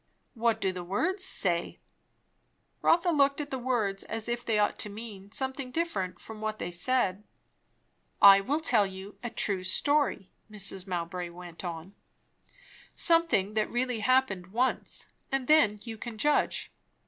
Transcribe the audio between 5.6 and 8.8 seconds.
different from what they said. "I will